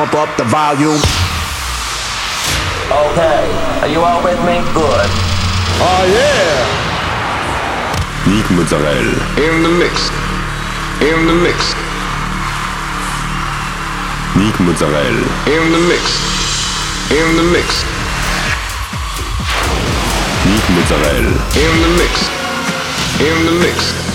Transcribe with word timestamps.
pump 0.00 0.14
up 0.14 0.32
the 0.38 0.44
volume. 0.44 0.96
Okay, 2.88 3.44
are 3.84 3.88
you 3.88 4.00
all 4.00 4.24
with 4.24 4.40
me? 4.48 4.64
Good. 4.72 5.08
Oh 5.76 6.04
yeah! 6.08 6.64
Nick 8.24 8.48
Mozzarella. 8.56 9.12
In 9.36 9.62
the 9.62 9.68
mix. 9.68 10.08
In 11.04 11.26
the 11.28 11.36
mix. 11.44 11.76
Nick 14.40 14.56
Mozzarella. 14.64 15.28
In 15.44 15.68
the 15.68 15.82
mix. 15.84 16.04
In 17.12 17.36
the 17.36 17.44
mix. 17.52 17.84
Nick 20.48 20.64
Mozzarella. 20.72 21.36
In 21.60 21.74
the 21.84 21.90
mix. 22.00 22.14
In 23.20 23.36
the 23.44 23.52
mix. 23.60 24.09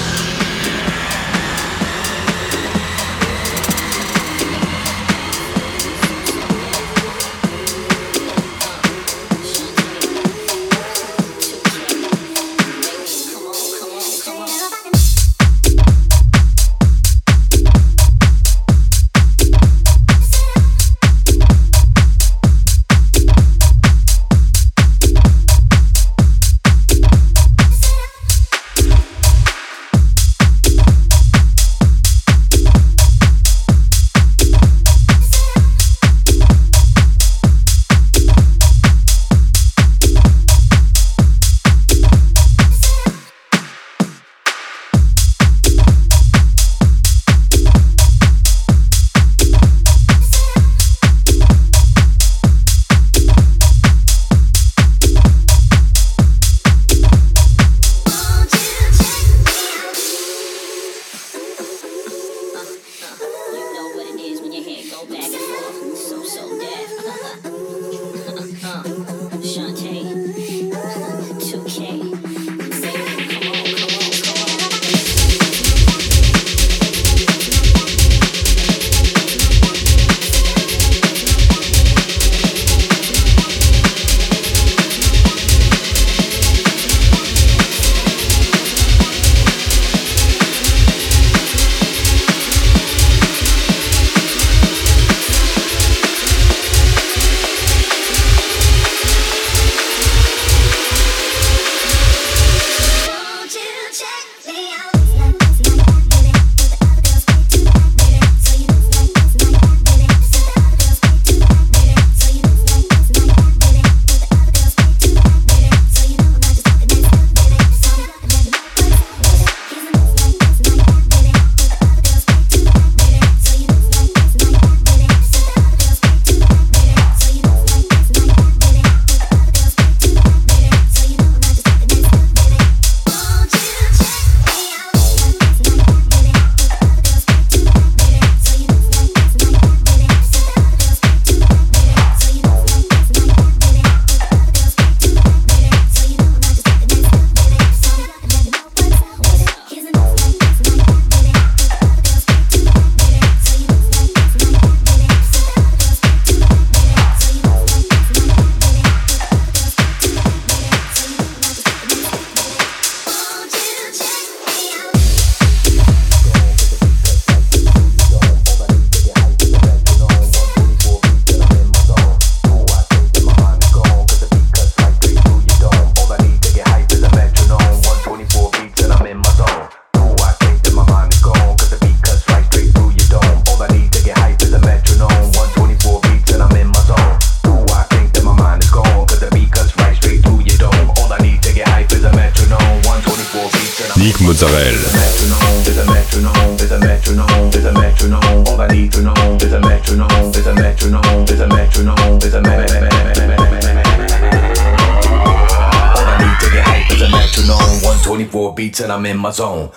And 208.86 208.92
I'm 208.92 209.06
in 209.06 209.18
my 209.18 209.32
zone. 209.32 209.72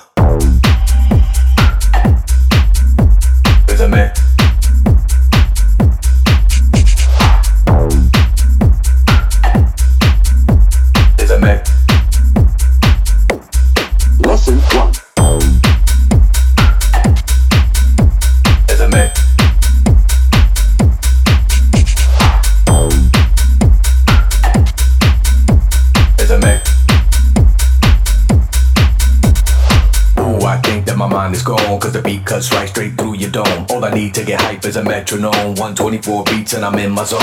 Is 34.65 34.77
a 34.77 34.85
metronome. 34.85 35.57
124 35.57 36.25
beats 36.25 36.55
and 36.55 36.65
I'm 36.65 36.79
in 36.79 36.93
my 36.93 37.05
zone. 37.05 37.21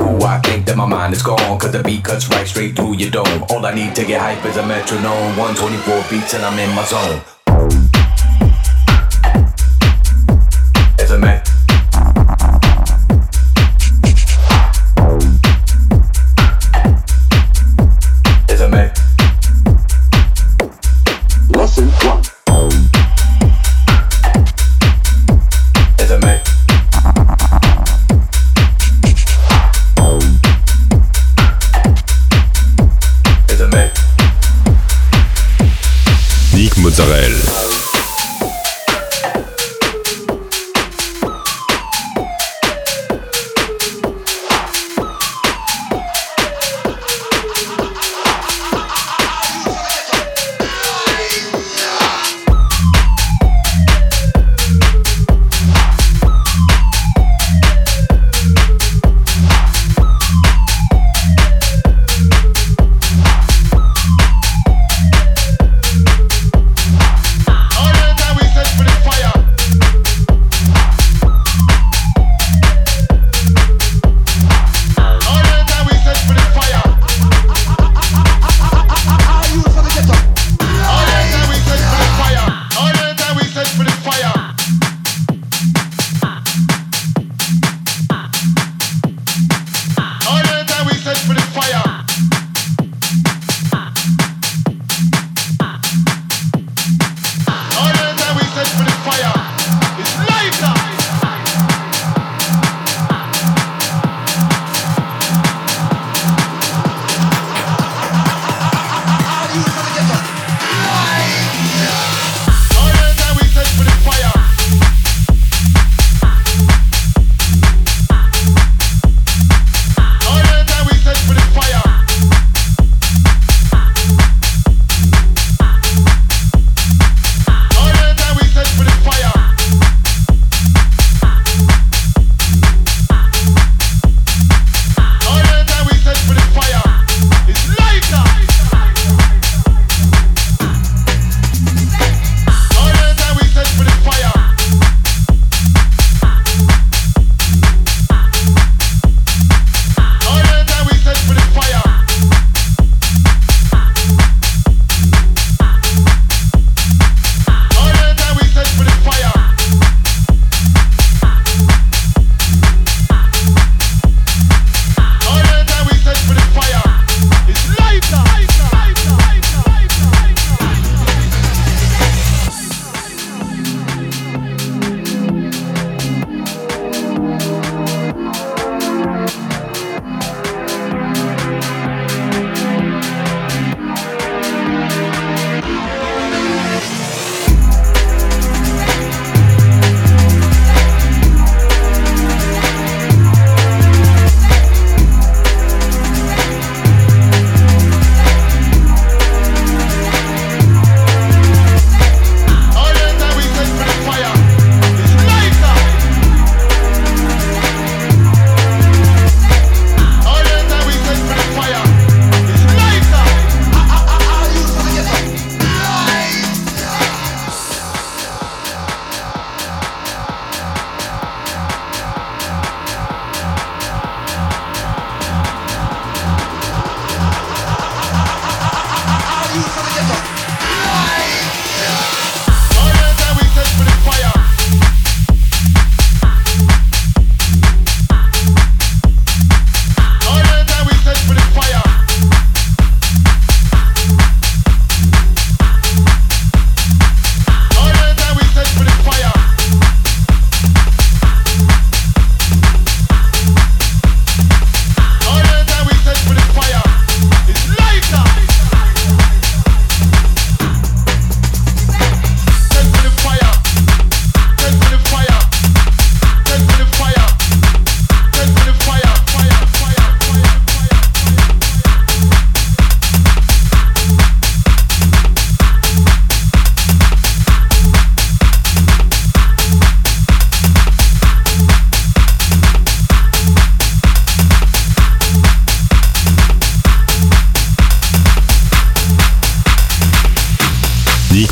Ooh, 0.00 0.22
I 0.22 0.40
think 0.44 0.66
that 0.66 0.76
my 0.76 0.86
mind 0.86 1.14
is 1.14 1.22
gone. 1.22 1.58
Cause 1.58 1.72
the 1.72 1.82
beat 1.82 2.04
cuts 2.04 2.28
right 2.28 2.46
straight 2.46 2.76
through 2.76 2.96
your 2.96 3.10
dome. 3.10 3.44
All 3.50 3.64
I 3.64 3.72
need 3.72 3.94
to 3.94 4.04
get 4.04 4.20
hype 4.20 4.44
is 4.44 4.56
a 4.56 4.66
metronome. 4.66 5.36
124 5.36 6.04
beats 6.10 6.34
and 6.34 6.44
I'm 6.44 6.58
in 6.58 6.74
my 6.74 6.84
zone. 6.84 7.37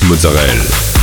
Mozzarella. 0.06 0.96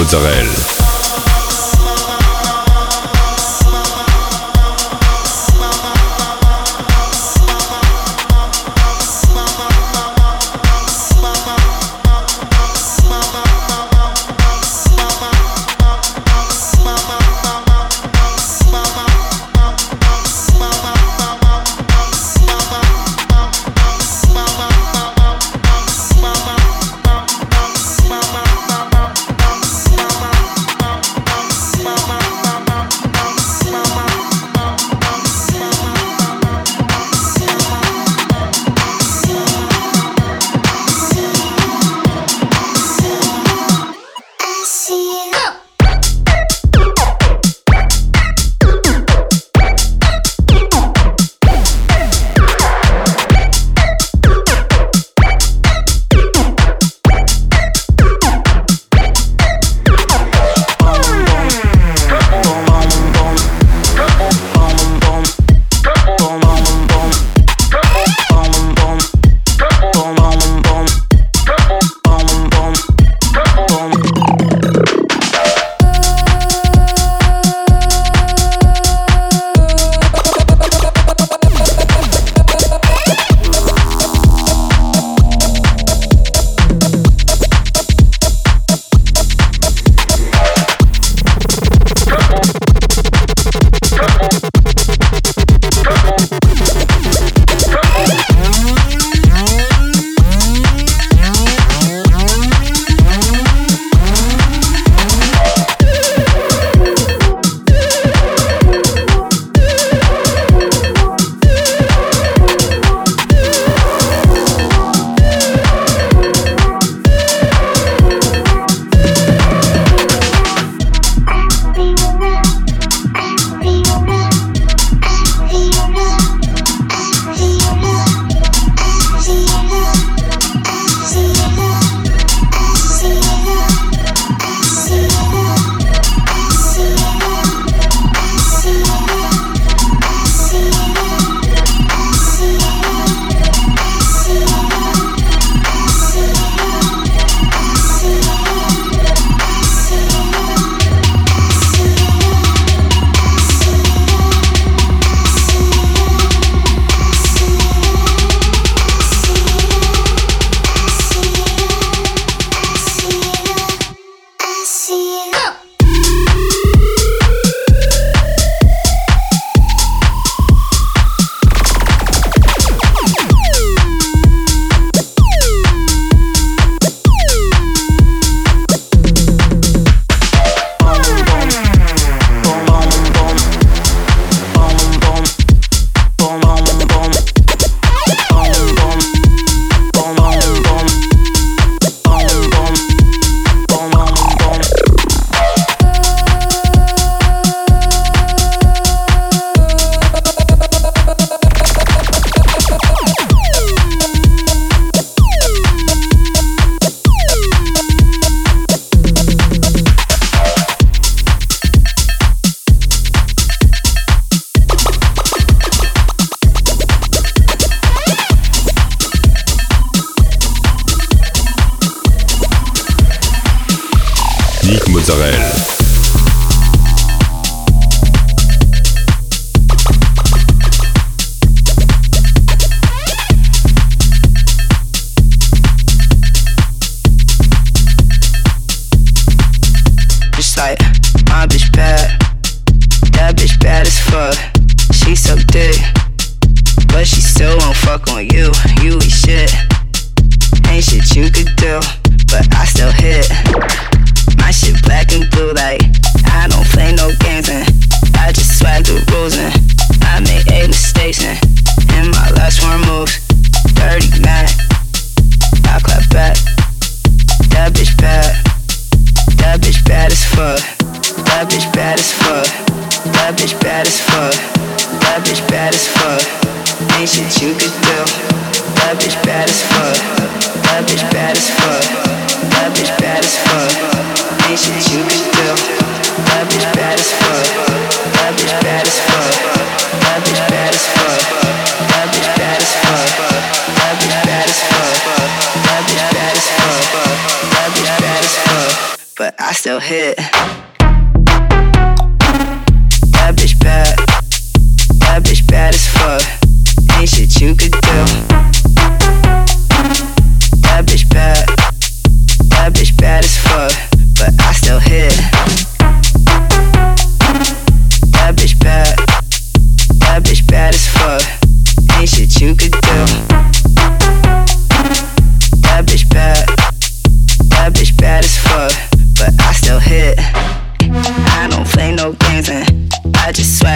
Mozzarella. 0.00 0.79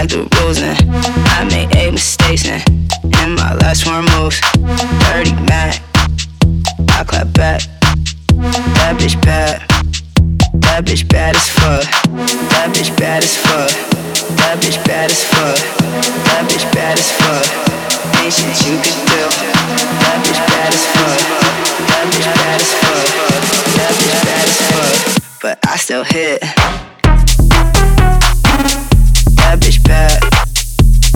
I 0.04 0.06
the 0.06 0.28
rules 0.36 0.60
and 0.60 0.76
I 1.32 1.48
made 1.48 1.74
eight 1.76 1.90
mistakes 1.90 2.44
and 2.44 2.60
in 3.24 3.34
my 3.40 3.56
last 3.64 3.84
four 3.84 4.04
moves, 4.12 4.36
dirty 5.08 5.32
Mac. 5.48 5.80
I 6.92 7.04
clap 7.08 7.32
back. 7.32 7.64
That 8.76 9.00
bitch 9.00 9.16
bad. 9.24 9.64
That 10.60 10.84
bitch 10.84 11.08
bad 11.08 11.36
as 11.36 11.48
fuck. 11.48 11.88
That 12.52 12.68
bitch 12.76 12.92
bad 13.00 13.24
as 13.24 13.32
fuck. 13.48 13.72
That 14.44 14.60
bitch 14.60 14.76
bad 14.84 15.08
as 15.08 15.24
fuck. 15.24 15.56
That 16.28 16.52
bitch 16.52 16.68
bad 16.76 17.00
as 17.00 17.08
fuck. 17.16 17.48
Ain't 18.20 18.28
shit 18.28 18.60
you 18.68 18.76
could 18.84 19.00
do. 19.08 19.24
That 20.04 20.20
bitch 20.20 20.42
bad 20.52 20.68
as 20.68 20.84
fuck. 20.92 21.16
That 21.88 22.04
bitch 22.12 22.28
bad 22.28 22.60
as 22.60 22.72
fuck. 22.76 23.08
That 23.72 23.92
bitch 23.96 24.20
bad 24.28 24.44
as 24.52 24.60
fuck. 24.68 25.40
But 25.40 25.58
I 25.66 25.76
still 25.78 26.04
hit. 26.04 26.83
That 29.54 29.62
bitch 29.62 29.84
bad. 29.84 30.20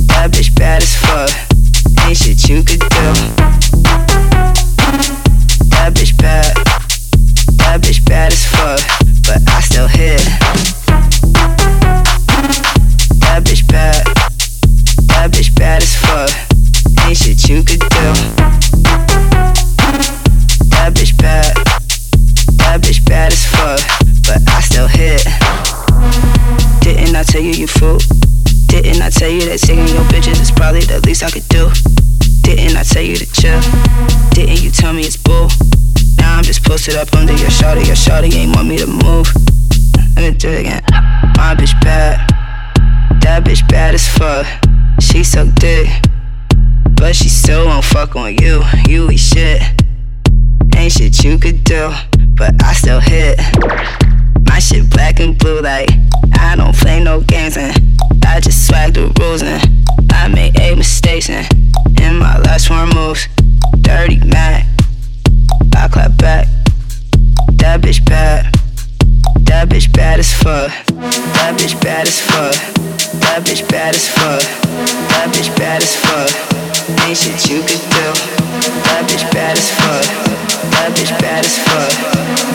That 0.06 0.30
bitch 0.30 0.54
bad 0.54 0.80
as 0.80 0.94
fuck. 0.94 1.28
Ain't 2.06 2.16
shit 2.16 2.48
you 2.48 2.62
could 2.62 2.78
do. 2.78 3.06
That 5.74 5.90
bitch 5.92 6.16
bad. 6.16 6.54
That 7.58 7.82
bitch 7.82 8.04
bad 8.04 8.30
as 8.30 8.46
fuck. 8.46 8.78
But 9.26 9.42
I 9.50 9.60
still 9.60 9.88
hit. 9.88 10.22
That 13.26 13.42
bitch 13.42 13.66
bad. 13.66 14.06
That 15.08 15.32
bitch 15.32 15.52
bad 15.56 15.82
as 15.82 15.96
fuck. 15.96 16.30
Ain't 17.08 17.16
shit 17.16 17.48
you 17.48 17.64
could 17.64 17.80
do. 17.80 18.06
That 20.70 20.94
bitch 20.94 21.18
bad. 21.18 21.56
That 22.58 22.82
bitch 22.82 23.04
bad 23.04 23.32
as 23.32 23.44
fuck. 23.46 23.80
But 24.22 24.48
I 24.48 24.60
still 24.60 24.86
hit. 24.86 25.26
Didn't 26.82 27.16
I 27.16 27.24
tell 27.24 27.42
you 27.42 27.50
you 27.50 27.66
fool? 27.66 27.98
Tell 29.18 29.28
you 29.28 29.50
that 29.50 29.58
taking 29.58 29.88
your 29.90 30.06
bitches 30.14 30.40
is 30.40 30.52
probably 30.52 30.82
the 30.82 31.00
least 31.02 31.24
I 31.24 31.30
could 31.34 31.42
do? 31.50 31.66
Didn't 32.46 32.76
I 32.78 32.84
tell 32.84 33.02
you 33.02 33.16
to 33.16 33.26
chill? 33.34 33.58
Didn't 34.30 34.62
you 34.62 34.70
tell 34.70 34.92
me 34.92 35.02
it's 35.02 35.16
bull? 35.16 35.50
Now 36.18 36.38
I'm 36.38 36.44
just 36.44 36.62
posted 36.62 36.94
up 36.94 37.12
under 37.16 37.32
your 37.32 37.50
shawty. 37.50 37.84
Your 37.84 37.98
shawty 37.98 38.32
ain't 38.32 38.54
want 38.54 38.68
me 38.68 38.78
to 38.78 38.86
move. 38.86 39.26
Let 40.14 40.22
me 40.22 40.38
do 40.38 40.50
it 40.50 40.60
again. 40.60 40.82
My 41.34 41.58
bitch 41.58 41.74
bad. 41.82 42.30
That 43.22 43.42
bitch 43.42 43.66
bad 43.66 43.96
as 43.96 44.06
fuck. 44.06 44.46
She 45.00 45.24
so 45.24 45.50
dick. 45.50 45.90
But 46.94 47.16
she 47.16 47.28
still 47.28 47.66
won't 47.66 47.84
fuck 47.84 48.14
on 48.14 48.36
you. 48.36 48.62
You 48.86 49.10
eat 49.10 49.18
shit. 49.18 49.60
Ain't 50.76 50.92
shit 50.92 51.24
you 51.24 51.38
could 51.38 51.64
do. 51.64 51.90
But 52.38 52.54
I 52.62 52.72
still 52.72 53.00
hit. 53.00 53.34
My 54.48 54.58
shit 54.58 54.90
black 54.90 55.20
and 55.20 55.38
blue 55.38 55.60
like 55.60 55.90
I 56.38 56.56
don't 56.56 56.74
play 56.74 57.02
no 57.02 57.20
games 57.20 57.56
and 57.56 57.72
I 58.26 58.40
just 58.40 58.66
swag 58.66 58.94
the 58.94 59.12
rules 59.20 59.42
and 59.42 59.62
I 60.12 60.28
made 60.28 60.58
eight 60.58 60.76
mistakes 60.76 61.30
and 61.30 61.46
in 62.00 62.16
my 62.16 62.38
last 62.40 62.68
four 62.68 62.86
moves, 62.86 63.28
dirty 63.80 64.18
Mac. 64.24 64.66
I 65.76 65.88
clap 65.88 66.16
back. 66.18 66.46
That 67.52 67.80
bitch 67.80 68.04
bad. 68.04 68.52
That 69.40 69.68
bitch 69.68 69.92
bad 69.92 70.18
as 70.18 70.32
fuck. 70.32 70.70
That 70.86 71.56
bitch 71.58 71.80
bad 71.80 72.06
as 72.08 72.20
fuck. 72.20 72.87
That 73.08 73.40
bitch 73.40 73.64
bad 73.72 73.96
as 73.96 74.04
fuck. 74.04 74.44
That 75.08 75.32
bitch 75.32 75.48
bad 75.56 75.80
as 75.80 75.96
fuck. 75.96 76.28
Ain't 77.08 77.16
shit 77.16 77.40
you 77.48 77.64
could 77.64 77.80
do. 77.80 78.06
That 78.84 79.08
bitch 79.08 79.24
bad 79.32 79.56
as 79.56 79.72
fuck. 79.80 80.04
That 80.76 80.92
bitch 80.92 81.16
bad 81.16 81.40
as 81.40 81.56
fuck. 81.56 81.88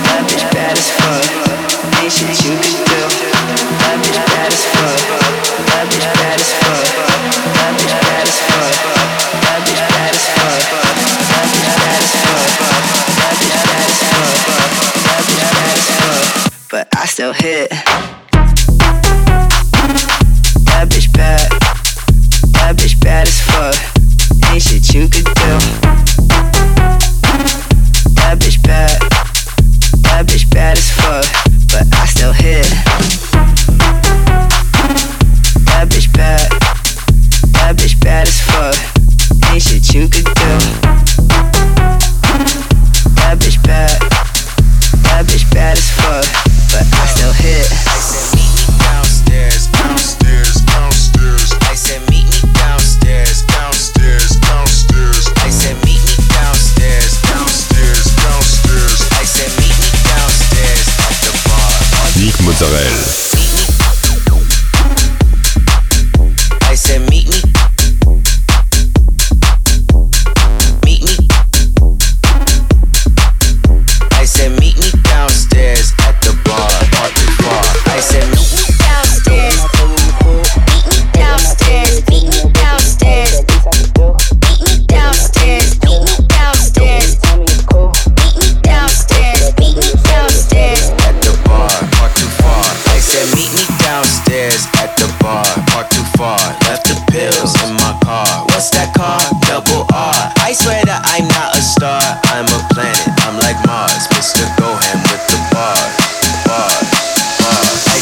That 0.05 0.21
bitch 0.29 0.45
bad 0.53 0.77
as 0.77 0.93
fuck. 0.93 1.25
Ain't 1.97 2.13
shit 2.13 2.37
you 2.45 2.53
could 2.53 2.85
do. 2.85 3.01
That 3.81 3.97
bitch 3.97 4.21
bad 4.29 4.53
as 4.53 4.61
fuck. 4.77 5.01
That 5.73 5.89
bitch 5.89 6.05
bad 6.21 6.37
as 6.37 6.51
fuck. 6.61 6.85
That 7.57 7.73
bitch 7.73 7.95
bad 7.97 8.29
as 8.29 8.37
fuck. 8.45 8.77
That 9.41 9.59
bitch 9.65 9.81
bad 9.89 10.13
as 10.13 10.25
fuck. 10.37 10.61
That 11.33 11.49
bitch 11.49 11.65
bad 11.73 11.97
as 11.97 12.13
fuck. 12.21 12.45
That 13.17 13.33
bitch 13.41 13.57
bad 13.65 13.89
as 13.89 14.01
fuck. 14.05 14.37
That 15.01 15.21
bitch 15.25 15.49
bad 15.49 15.73
as 15.73 15.89
fuck. 15.97 16.69
But 16.69 16.85
I 16.93 17.05
still 17.09 17.33
hit. 17.33 17.73
That 20.83 20.91
bitch 20.91 21.13
bad. 21.13 21.49
That 22.51 22.75
bitch 22.75 22.99
bad 22.99 23.25
as 23.25 23.39
fuck. 23.39 24.51
Ain't 24.51 24.61
shit 24.61 24.93
you 24.93 25.07
could 25.07 25.33
do. 25.33 25.82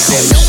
Dice 0.07 0.33
no 0.33 0.40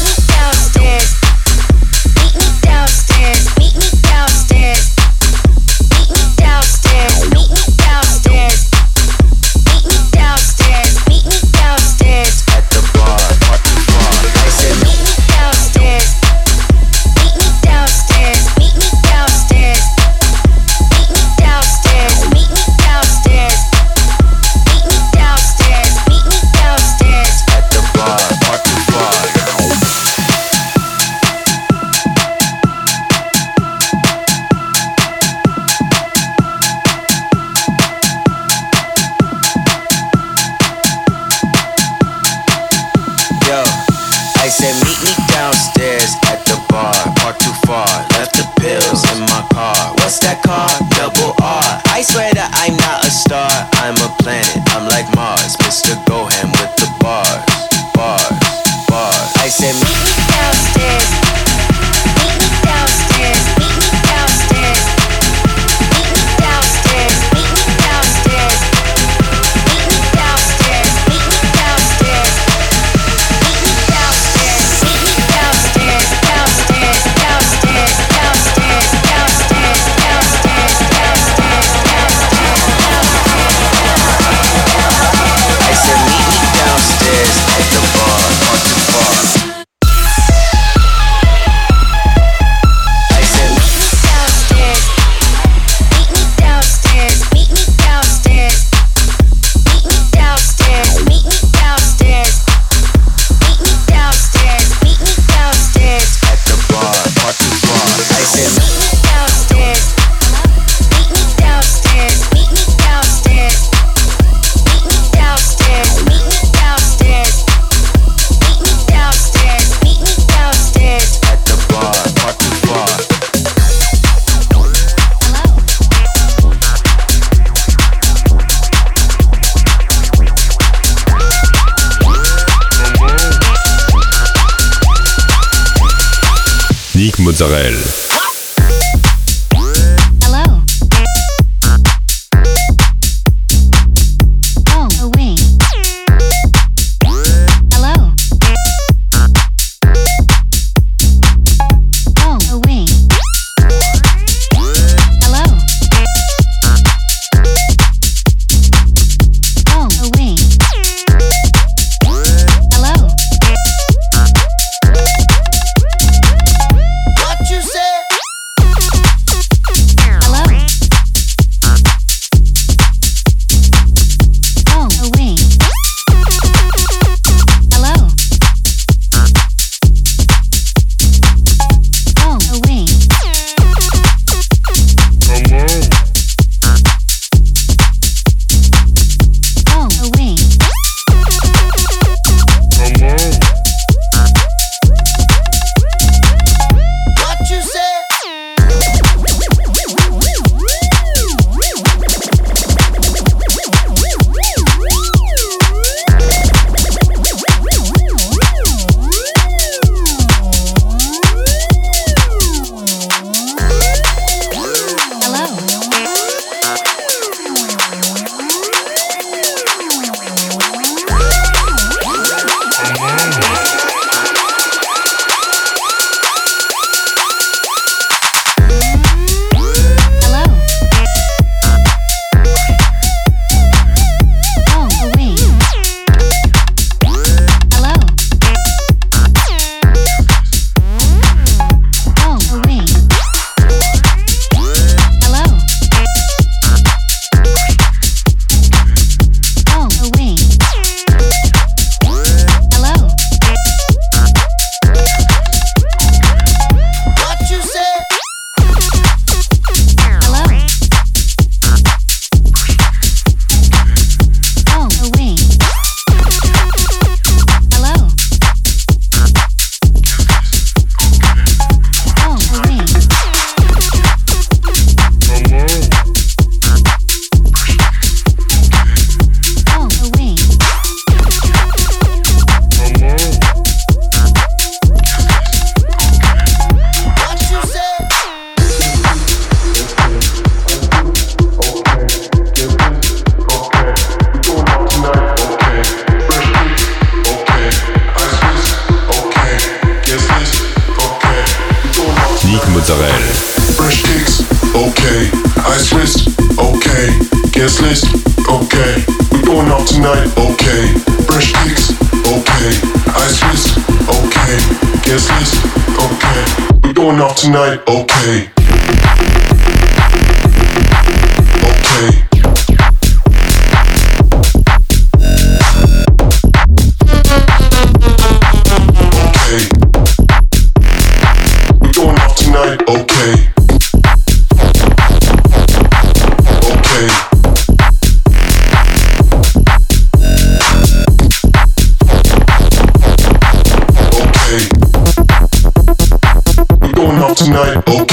Österreich. 137.42 137.71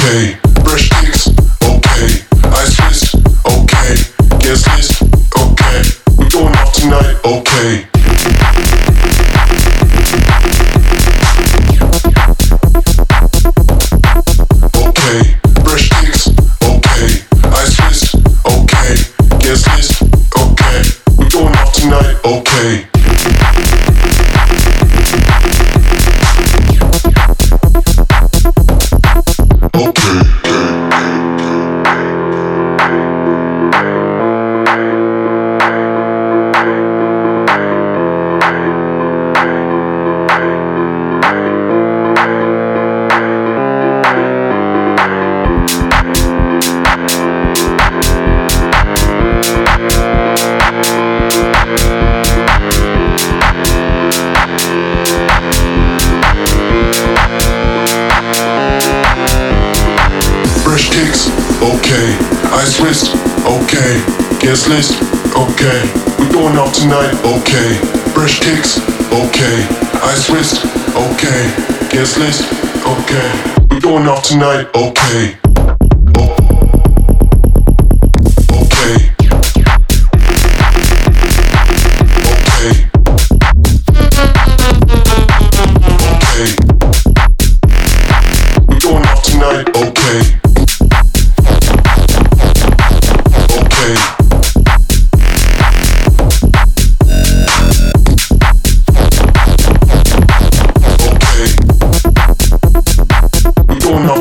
Hey. 0.09 0.48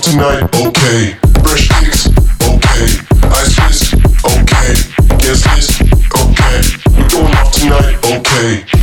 tonight, 0.01 0.43
okay. 0.55 1.15
Fresh 1.43 1.69
kicks, 1.81 2.07
okay. 2.47 2.87
Ice 3.31 3.55
fist, 3.55 3.95
okay. 4.25 4.75
Guest 5.19 5.47
list, 5.55 5.83
okay. 6.15 6.63
We're 6.97 7.09
going 7.09 7.35
off 7.35 7.53
tonight, 7.53 7.99
okay. 8.05 8.78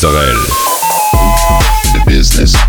Mozzarella. 0.00 0.46
The 1.92 2.04
business. 2.06 2.67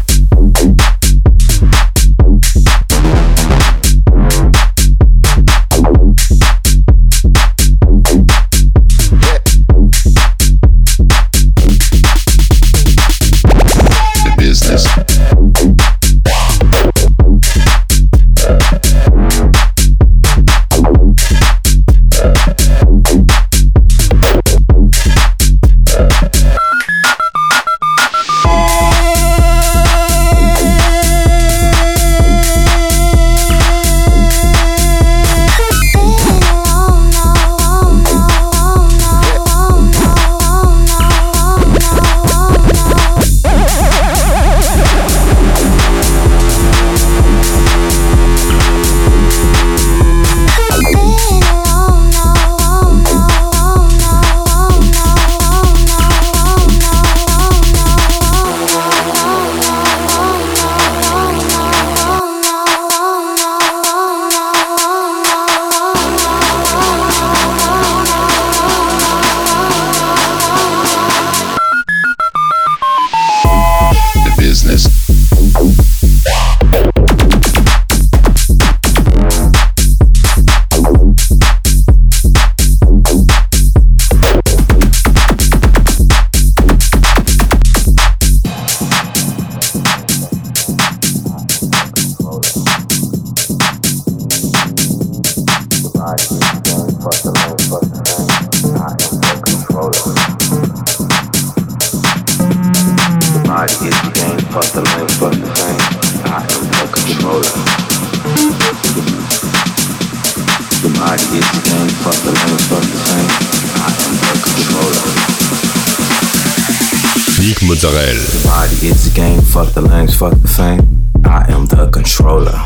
I 120.59 121.45
am 121.47 121.67
the 121.67 121.89
controller. 121.89 122.61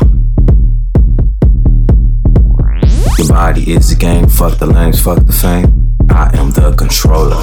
Your 3.18 3.28
body 3.28 3.72
is 3.72 3.92
a 3.92 3.96
game, 3.96 4.28
fuck 4.28 4.58
the 4.58 4.66
lames, 4.66 5.00
fuck 5.00 5.24
the 5.24 5.32
fame. 5.32 5.94
I 6.10 6.28
am 6.36 6.50
the 6.50 6.74
controller. 6.76 7.38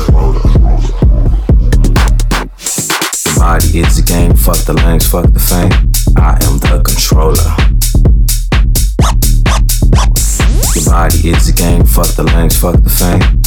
Your 3.25 3.35
body 3.39 3.79
is 3.79 3.97
a 3.97 4.03
game, 4.03 4.35
fuck 4.35 4.57
the 4.65 4.73
lames, 4.73 5.09
fuck 5.09 5.31
the 5.31 5.39
fame. 5.39 5.71
I 6.17 6.33
am 6.43 6.59
the 6.59 6.81
controller. 6.83 7.55
Your 10.75 10.85
body 10.85 11.29
is 11.29 11.47
a 11.47 11.53
game, 11.53 11.85
fuck 11.85 12.07
the 12.07 12.23
lames, 12.23 12.59
fuck 12.59 12.83
the 12.83 12.89
fame. 12.89 13.40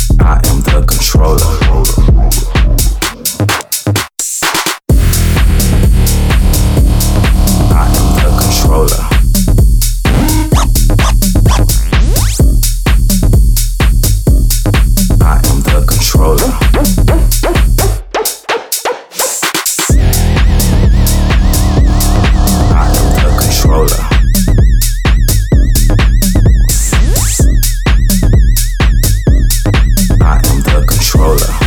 Soul. 31.38 31.63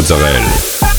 Mozzarella. 0.00 0.89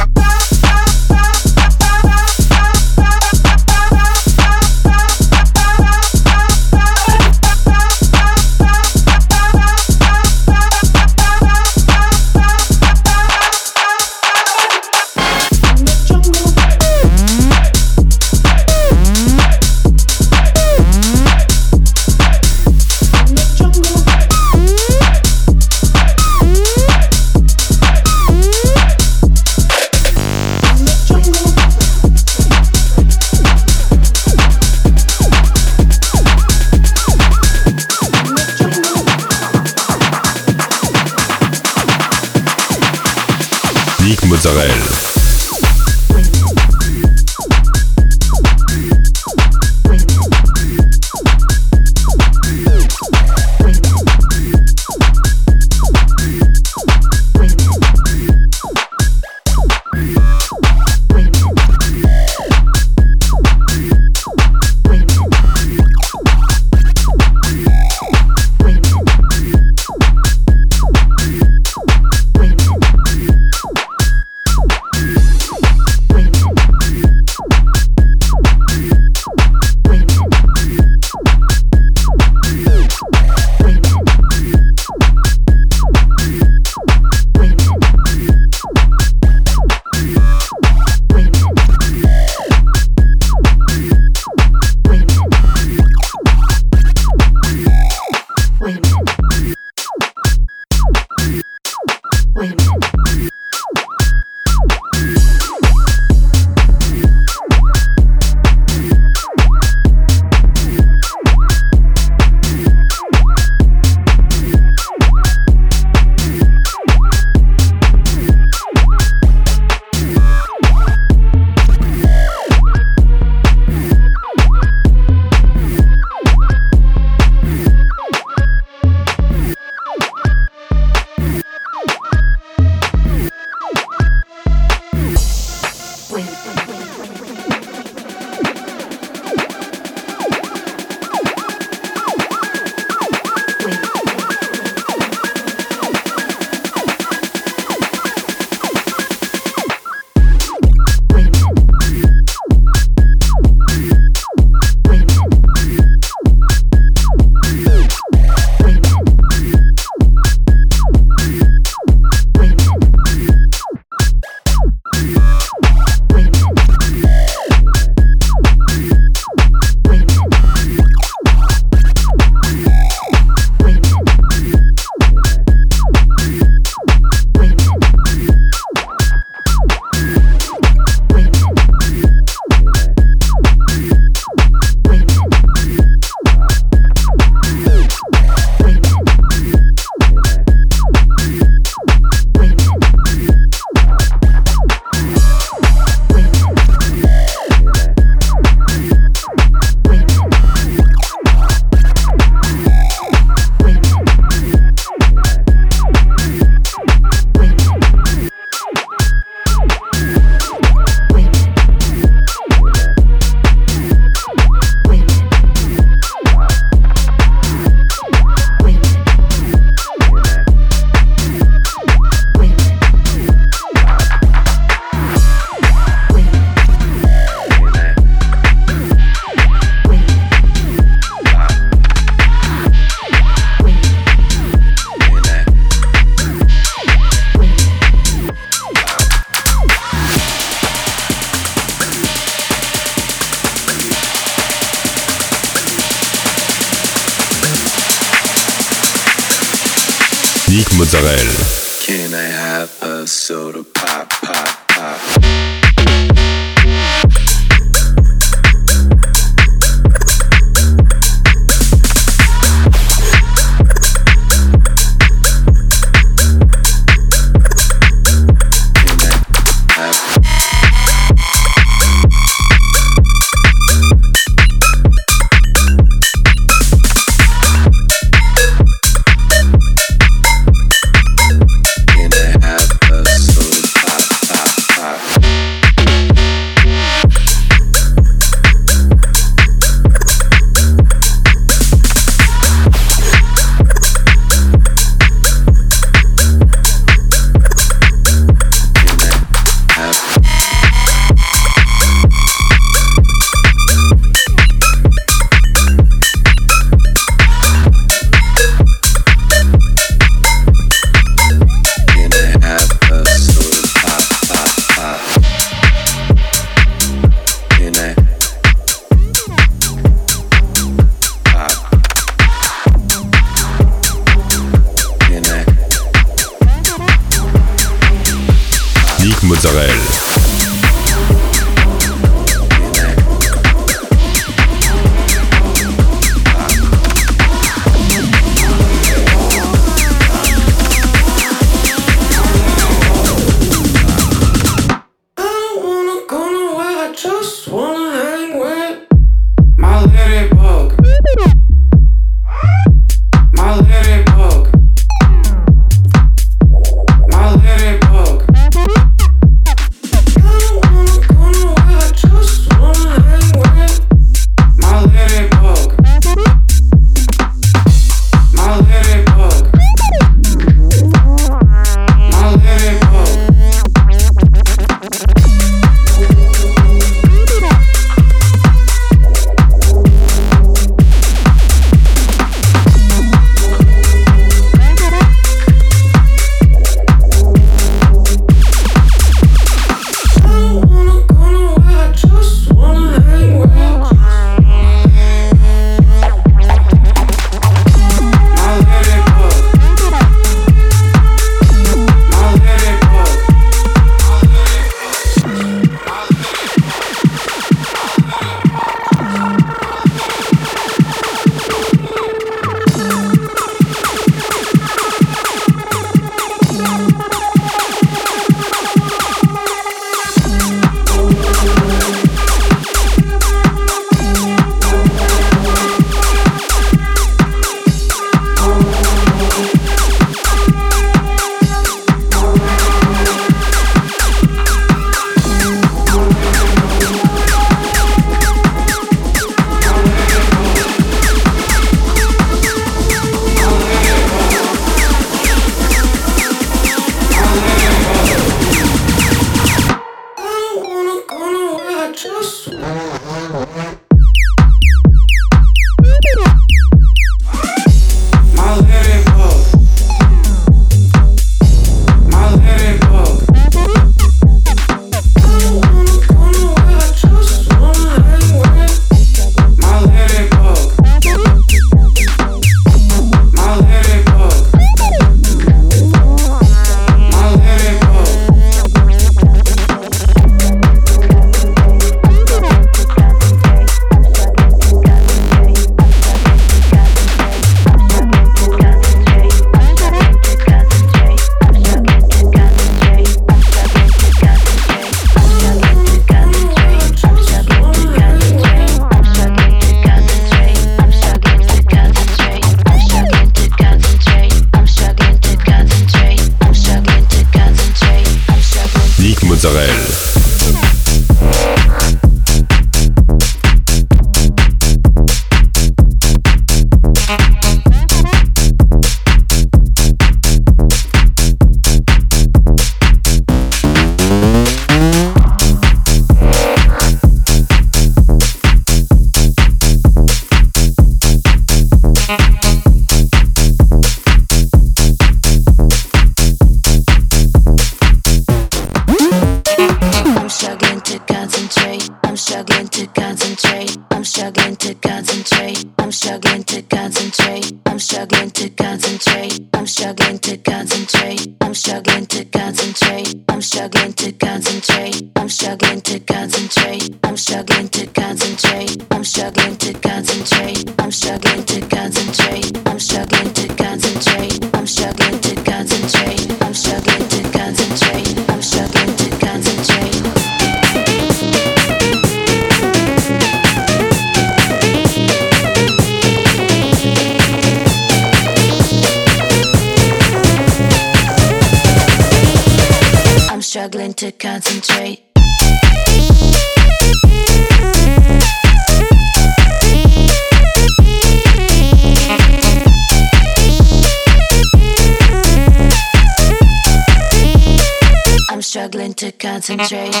Concentrate. 599.57 600.00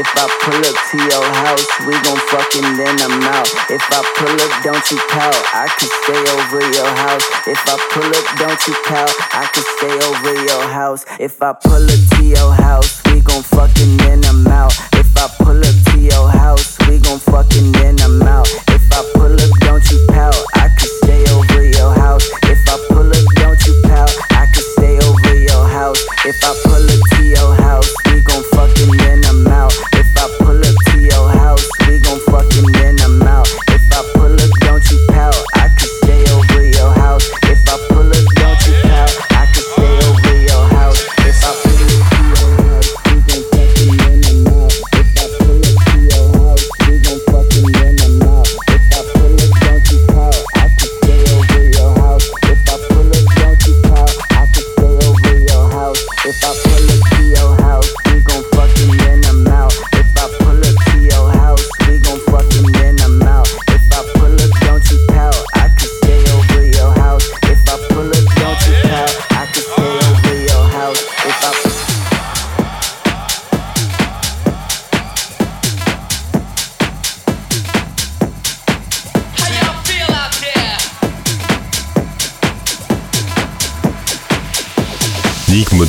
If 0.00 0.08
I 0.16 0.24
pull 0.40 0.64
up 0.64 0.78
to 0.92 0.96
your 0.96 1.26
house, 1.44 1.68
we 1.84 1.92
gon' 1.92 2.16
fucking 2.32 2.72
then 2.80 2.96
I'm 3.04 3.20
out. 3.20 3.44
If 3.68 3.84
I 3.92 4.00
pull 4.16 4.32
up, 4.32 4.52
don't 4.64 4.80
you 4.90 4.96
pout, 5.12 5.36
I 5.52 5.68
could 5.76 5.92
stay 6.00 6.16
over 6.16 6.64
your 6.72 6.88
house. 7.04 7.26
If 7.46 7.60
I 7.68 7.76
pull 7.92 8.08
up, 8.08 8.24
don't 8.40 8.60
you 8.64 8.72
pout, 8.88 9.12
I 9.36 9.44
could 9.52 9.68
stay 9.76 9.92
over 9.92 10.32
your 10.48 10.64
house. 10.72 11.04
If 11.20 11.42
I 11.42 11.52
pull 11.52 11.84
up 11.84 12.00
to 12.16 12.24
your 12.24 12.50
house, 12.50 13.02
we 13.12 13.20
gon' 13.20 13.42
fucking 13.42 13.98
then 13.98 14.24
I'm 14.24 14.46
out. 14.46 14.72
If 14.94 15.14
I 15.18 15.28
pull 15.36 15.60
up 15.60 15.76
to 15.92 15.98
your 16.00 16.30
house, 16.30 16.78
we 16.88 16.96
gon' 16.98 17.18
fucking 17.18 17.72
then 17.72 18.00
I'm 18.00 18.22
out. 18.22 18.48
If 18.68 18.90
I 18.92 19.04
pull 19.12 19.34
up, 19.36 19.52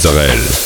Mozzarella. 0.04 0.61